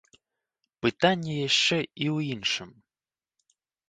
[0.85, 2.69] Пытанне яшчэ і ў іншым.